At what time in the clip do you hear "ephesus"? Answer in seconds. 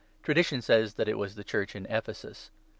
1.85-2.49